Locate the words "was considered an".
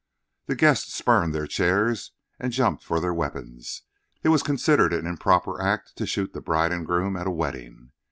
4.29-5.05